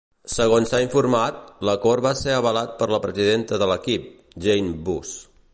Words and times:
Segons 0.35 0.71
s'ha 0.71 0.79
informat, 0.85 1.37
l'acord 1.69 2.05
va 2.07 2.15
ser 2.23 2.33
avalat 2.39 2.75
per 2.81 2.89
la 2.95 3.03
presidenta 3.07 3.63
de 3.65 3.71
l'equip, 3.73 4.09
Jeanie 4.47 4.79
Buss. 4.89 5.17